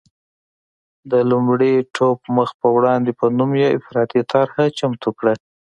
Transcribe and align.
د 1.11 1.11
لوی 1.29 1.73
ټوپ 1.95 2.19
مخ 2.35 2.49
په 2.61 2.67
وړاندې 2.75 3.11
په 3.19 3.25
نوم 3.37 3.51
یې 3.61 3.67
افراطي 3.77 4.21
طرحه 4.31 4.63
چمتو 4.77 5.09
کړه. 5.19 5.33